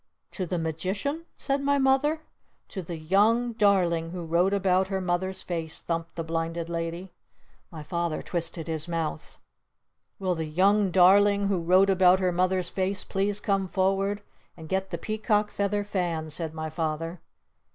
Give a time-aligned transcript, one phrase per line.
[0.31, 2.21] "To the Magician?" said my Mother.
[2.69, 7.11] "To the Young Darling who wrote about her Mother's Face!" thumped the Blinded Lady.
[7.69, 9.37] My Father twisted his mouth.
[10.17, 14.23] "Will the 'Young Darling' who wrote about her Mother's Face please come forward
[14.57, 17.21] and get the Peacock Feather Fan!" said my Father.